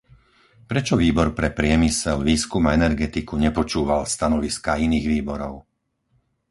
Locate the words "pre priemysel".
1.39-2.17